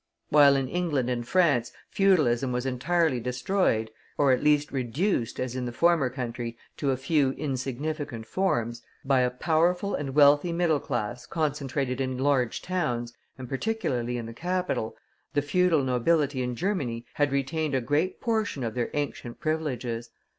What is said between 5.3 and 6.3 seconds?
as in the former